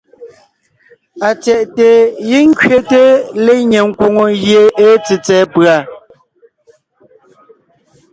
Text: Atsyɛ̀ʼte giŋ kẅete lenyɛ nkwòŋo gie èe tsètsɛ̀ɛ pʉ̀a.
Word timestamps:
Atsyɛ̀ʼte 1.27 1.87
giŋ 2.27 2.47
kẅete 2.59 3.03
lenyɛ 3.45 3.79
nkwòŋo 3.89 4.23
gie 4.43 4.61
èe 4.83 4.93
tsètsɛ̀ɛ 5.03 5.45
pʉ̀a. 5.53 5.77